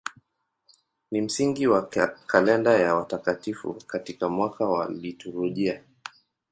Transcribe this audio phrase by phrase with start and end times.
[1.11, 1.85] Ni msingi wa
[2.27, 5.81] kalenda ya watakatifu katika mwaka wa liturujia.